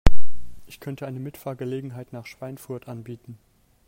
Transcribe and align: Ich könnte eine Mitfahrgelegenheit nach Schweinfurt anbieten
Ich 0.65 0.79
könnte 0.79 1.05
eine 1.05 1.19
Mitfahrgelegenheit 1.19 2.11
nach 2.11 2.25
Schweinfurt 2.25 2.87
anbieten 2.87 3.37